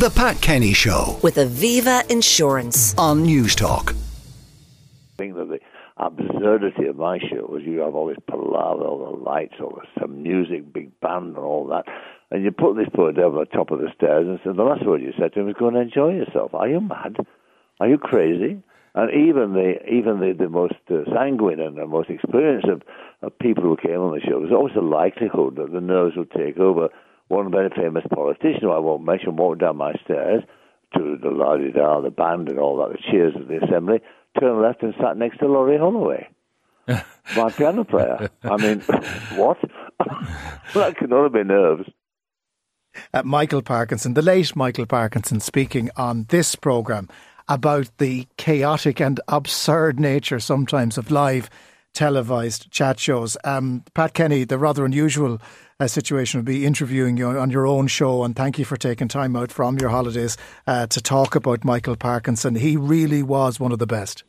[0.00, 2.94] The Pat Kenny Show with Aviva Insurance.
[2.96, 3.94] on Newstalk.
[5.18, 5.60] think that the
[5.98, 10.00] absurdity of my show was you have all this palaver, all the lights, all the
[10.00, 11.84] some music, big band, and all that,
[12.30, 14.62] and you put this poor devil at the top of the stairs and said the
[14.62, 17.16] last word you said to him was, "Go and enjoy yourself." Are you mad?
[17.78, 18.62] Are you crazy?
[18.94, 22.80] And even the even the, the most uh, sanguine and the most experienced of,
[23.20, 26.30] of people who came on the show, there's always a likelihood that the nerves would
[26.30, 26.88] take over.
[27.30, 30.42] One very famous politician, who I won't mention, walked down my stairs
[30.96, 34.00] to the la di da, the band, and all that, the cheers of the assembly,
[34.40, 36.28] turned left and sat next to Laurie Holloway,
[36.88, 38.28] my piano player.
[38.42, 38.80] I mean,
[39.36, 39.58] what?
[40.74, 41.88] that can only be nerves.
[43.14, 47.08] uh, Michael Parkinson, the late Michael Parkinson, speaking on this programme
[47.48, 51.48] about the chaotic and absurd nature sometimes of live
[51.94, 53.36] televised chat shows.
[53.44, 55.40] Um, Pat Kenny, the rather unusual
[55.78, 59.08] uh, situation would be interviewing you on your own show, and thank you for taking
[59.08, 60.36] time out from your holidays
[60.66, 62.54] uh, to talk about Michael Parkinson.
[62.54, 64.24] He really was one of the best.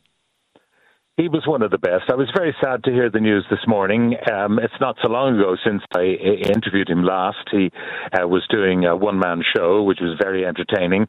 [1.18, 2.04] He was one of the best.
[2.10, 4.16] I was very sad to hear the news this morning.
[4.32, 7.50] Um, it's not so long ago since I interviewed him last.
[7.50, 7.70] He
[8.18, 11.06] uh, was doing a one man show, which was very entertaining.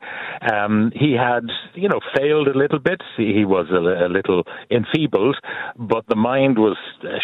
[0.53, 3.01] Um, he had, you know, failed a little bit.
[3.15, 5.37] He was a, a little enfeebled,
[5.77, 6.75] but the mind was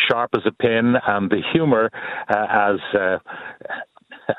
[0.09, 1.89] sharp as a pin and the humor
[2.29, 2.79] uh, as.
[2.97, 3.17] Uh,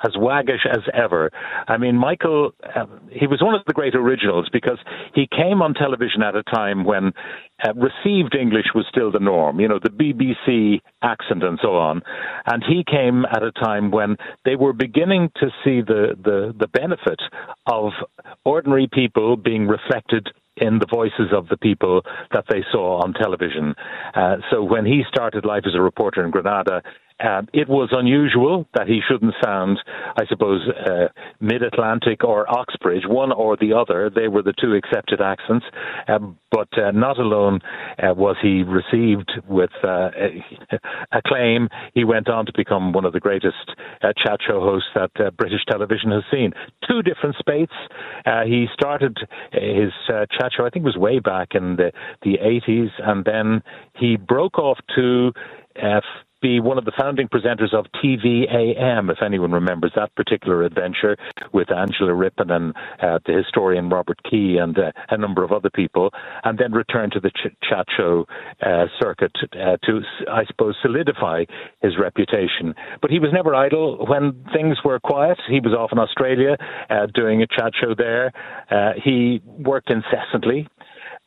[0.05, 1.31] as waggish as ever.
[1.69, 4.79] I mean, Michael, uh, he was one of the great originals because
[5.15, 7.13] he came on television at a time when
[7.63, 12.03] uh, received English was still the norm, you know, the BBC accent and so on.
[12.47, 16.69] And he came at a time when they were beginning to see the, the, the
[16.69, 17.21] benefit
[17.67, 17.93] of
[18.45, 22.03] ordinary people being reflected in the voices of the people
[22.33, 23.75] that they saw on television.
[24.15, 26.83] Uh, so when he started life as a reporter in Granada,
[27.23, 29.79] um, it was unusual that he shouldn't sound,
[30.17, 31.09] I suppose, uh,
[31.41, 34.11] mid Atlantic or Oxbridge, one or the other.
[34.11, 35.67] They were the two accepted accents.
[36.09, 37.61] Um, but uh, not alone
[38.03, 40.11] uh, was he received with uh,
[41.13, 43.71] acclaim, he went on to become one of the greatest
[44.03, 46.53] uh, chat show hosts that uh, British television has seen.
[46.89, 47.73] Two different spates.
[48.47, 49.17] He started
[49.53, 51.93] his chat show, I think it was way back in the,
[52.23, 53.63] the 80s, and then
[53.97, 55.33] he broke off to
[55.81, 56.01] uh,
[56.41, 61.17] be one of the founding presenters of TV-am, if anyone remembers that particular adventure
[61.53, 65.71] with Angela Rippon and uh, the historian Robert Kee and uh, a number of other
[65.71, 66.11] people,
[66.45, 68.27] and then return to the ch- chat show
[68.63, 70.01] uh, circuit uh, to,
[70.31, 71.45] I suppose, solidify
[71.83, 72.75] his reputation.
[73.01, 74.07] But he was never idle.
[74.07, 76.57] When things were quiet, he was off in Australia
[76.89, 78.33] uh, doing a chat show there.
[78.71, 80.69] Uh, he worked incessantly.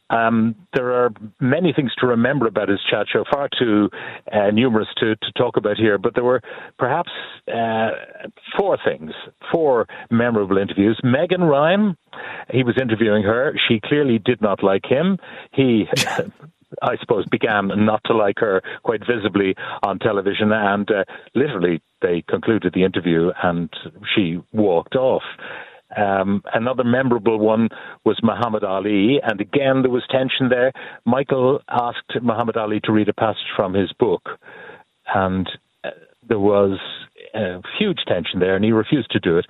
[0.10, 3.90] Um, there are many things to remember about his chat show, far too
[4.32, 6.42] uh, numerous to, to talk about here, but there were
[6.78, 7.10] perhaps
[7.48, 7.92] uh,
[8.58, 9.12] four things,
[9.52, 11.00] four memorable interviews.
[11.04, 11.98] Meg Ryan,
[12.52, 13.56] he was interviewing her.
[13.68, 15.18] She clearly did not like him.
[15.52, 15.88] He.
[16.82, 21.04] I suppose began not to like her quite visibly on television, and uh,
[21.36, 23.70] literally they concluded the interview, and
[24.16, 25.22] she walked off.
[25.96, 27.70] Um, another memorable one
[28.06, 30.72] was Muhammad Ali, and again there was tension there.
[31.06, 34.30] Michael asked Muhammad Ali to read a passage from his book,
[35.14, 35.48] and
[35.84, 35.92] uh,
[36.28, 36.80] there was
[37.34, 39.46] uh, huge tension there, and he refused to do it.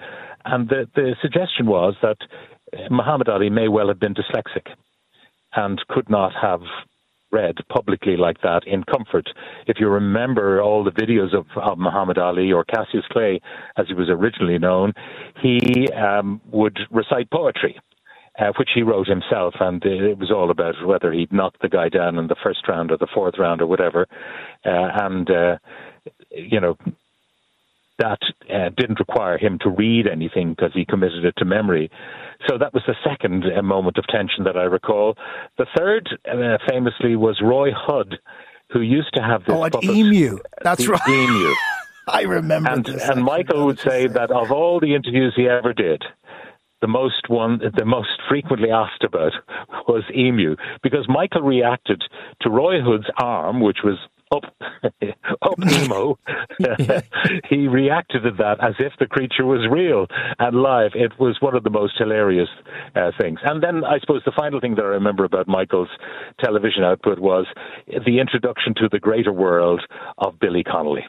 [0.45, 2.17] And the, the suggestion was that
[2.89, 4.67] Muhammad Ali may well have been dyslexic
[5.55, 6.61] and could not have
[7.33, 9.27] read publicly like that in comfort.
[9.67, 13.41] If you remember all the videos of, of Muhammad Ali or Cassius Clay,
[13.75, 14.93] as he was originally known,
[15.41, 15.59] he
[15.91, 17.75] um, would recite poetry.
[18.39, 21.87] Uh, which he wrote himself, and it was all about whether he'd knocked the guy
[21.87, 24.07] down in the first round or the fourth round or whatever.
[24.65, 25.55] Uh, and, uh,
[26.31, 26.75] you know,
[27.99, 28.19] that
[28.53, 31.89] uh, didn't require him to read anything because he committed it to memory.
[32.47, 35.15] So that was the second uh, moment of tension that I recall.
[35.57, 38.15] The third, uh, famously, was Roy Hudd,
[38.71, 39.55] who used to have this.
[39.55, 40.39] Oh, puppet, Emu.
[40.63, 41.07] That's the right.
[41.07, 41.53] Emu.
[42.07, 43.07] I remember And, this.
[43.07, 46.03] and Michael would say that of all the interviews he ever did,
[46.81, 49.31] the most one, the most frequently asked about
[49.87, 52.03] was Emu, because Michael reacted
[52.41, 53.97] to Roy Hood's arm, which was
[54.33, 54.43] up,
[55.41, 56.15] up Emu.
[57.49, 60.07] he reacted to that as if the creature was real
[60.39, 60.91] and live.
[60.95, 62.49] It was one of the most hilarious
[62.95, 63.39] uh, things.
[63.43, 65.89] And then I suppose the final thing that I remember about Michael's
[66.43, 67.45] television output was
[67.87, 69.81] the introduction to the greater world
[70.17, 71.05] of Billy Connolly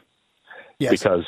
[0.79, 0.91] Yes.
[0.91, 1.23] because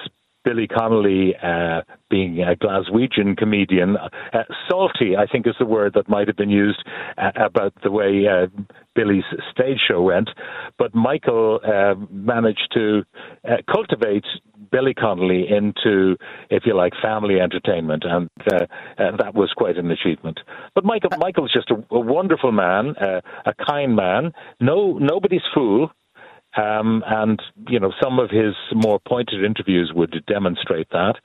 [0.47, 3.97] Billy Connolly uh, being a Glaswegian comedian.
[3.97, 6.81] Uh, salty, I think, is the word that might have been used
[7.17, 8.47] uh, about the way uh,
[8.95, 10.29] Billy's stage show went.
[10.77, 13.03] But Michael uh, managed to
[13.43, 14.23] uh, cultivate
[14.71, 16.15] Billy Connolly into,
[16.49, 18.29] if you like, family entertainment, and
[19.19, 20.39] that was quite an achievement.
[20.75, 25.91] But Michael, Michael's just a, a wonderful man, a kind man, no nobody's fool.
[26.55, 31.15] Um, and you know, some of his more pointed interviews would demonstrate that.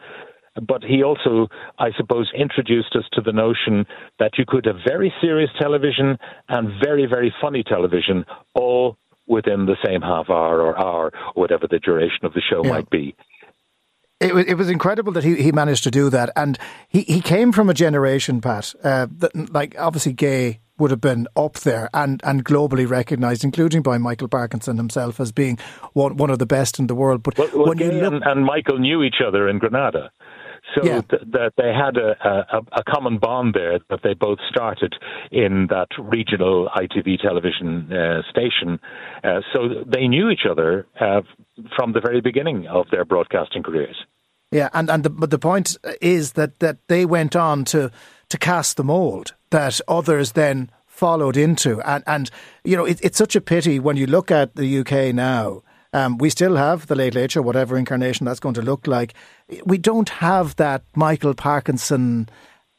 [0.61, 1.49] But he also,
[1.79, 3.87] I suppose, introduced us to the notion
[4.19, 9.77] that you could have very serious television and very, very funny television all within the
[9.85, 12.71] same half hour or hour, or whatever the duration of the show yeah.
[12.71, 13.17] might be.
[14.33, 16.31] It was, it was incredible that he, he managed to do that.
[16.35, 16.59] And
[16.89, 21.29] he, he came from a generation, Pat, uh, that, like obviously Gay would have been
[21.37, 25.59] up there and, and globally recognised, including by Michael Parkinson himself as being
[25.93, 27.23] one, one of the best in the world.
[27.23, 30.11] But well, well, when you look, and, and Michael knew each other in Granada.
[30.75, 31.03] So yeah.
[31.03, 34.95] th- that they had a, a, a, common bond there that they both started
[35.31, 38.79] in that regional ITV television uh, station.
[39.23, 41.21] Uh, so they knew each other uh,
[41.77, 43.97] from the very beginning of their broadcasting careers.
[44.53, 47.91] Yeah, and, and the, but the point is that, that they went on to,
[48.29, 51.81] to cast the mould that others then followed into.
[51.81, 52.31] And, and
[52.63, 55.63] you know, it, it's such a pity when you look at the UK now.
[55.95, 59.15] Um, we still have the Late Late Show, whatever incarnation that's going to look like.
[59.65, 62.29] We don't have that Michael Parkinson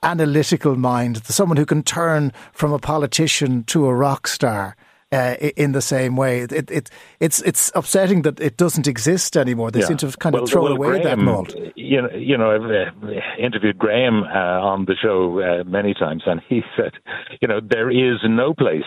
[0.04, 4.76] analytical mind, someone who can turn from a politician to a rock star
[5.14, 6.42] uh, in the same way.
[6.42, 6.90] It, it,
[7.20, 9.72] it's it's upsetting that it doesn't exist anymore.
[9.72, 9.88] They yeah.
[9.88, 11.56] seem to have kind of well, thrown well, away Graham, that mold.
[11.76, 16.24] You know, you know, I've uh, interviewed Graham uh, on the show uh, many times,
[16.26, 16.94] and he said,
[17.42, 18.84] you know, there is no place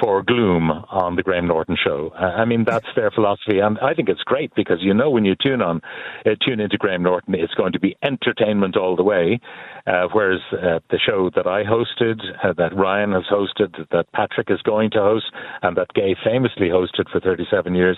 [0.00, 2.12] for gloom on the Graham Norton show.
[2.14, 5.34] I mean, that's their philosophy, and I think it's great because you know when you
[5.34, 5.80] tune on,
[6.26, 9.40] uh, tune into Graham Norton, it's going to be entertainment all the way.
[9.86, 14.50] Uh, whereas uh, the show that I hosted, uh, that Ryan has hosted, that Patrick
[14.50, 15.26] is going to host,
[15.62, 17.96] and that Gay famously hosted for 37 years,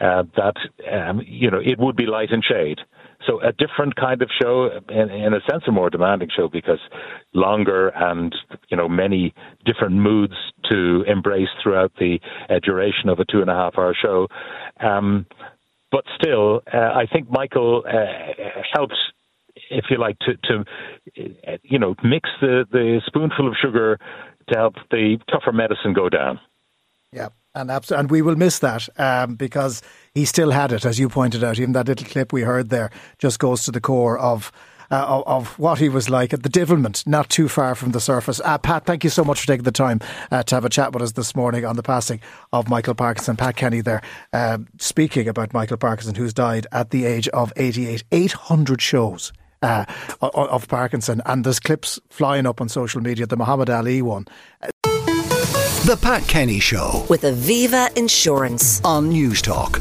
[0.00, 0.56] uh, that
[0.92, 2.78] um, you know it would be light and shade.
[3.26, 6.80] So a different kind of show, in, in, a sense, a more demanding show because
[7.34, 8.34] longer and
[8.68, 9.34] you know many
[9.64, 10.34] different moods
[10.70, 14.28] to embrace throughout the uh, duration of a two and a half hour show.
[14.80, 15.26] Um,
[15.90, 18.96] but still, uh, I think Michael uh, helped,
[19.70, 20.64] if you like, to, to
[21.46, 23.98] uh, you know mix the, the spoonful of sugar
[24.48, 26.40] to help the tougher medicine go down.
[27.12, 29.82] Yeah, and abs- and we will miss that um, because
[30.14, 31.58] he still had it, as you pointed out.
[31.58, 34.52] Even that little clip we heard there just goes to the core of.
[34.90, 38.00] Uh, of, of, what he was like at the Divilment, not too far from the
[38.00, 38.42] surface.
[38.44, 40.00] Uh, Pat, thank you so much for taking the time
[40.30, 42.20] uh, to have a chat with us this morning on the passing
[42.52, 43.34] of Michael Parkinson.
[43.34, 44.02] Pat Kenny there,
[44.34, 48.04] um, speaking about Michael Parkinson, who's died at the age of 88.
[48.12, 49.32] 800 shows.
[49.62, 49.84] Uh,
[50.20, 53.26] of Parkinson, and there's clips flying up on social media.
[53.26, 54.26] The Muhammad Ali one,
[55.84, 59.80] the Pat Kenny Show with Aviva Insurance on Newstalk.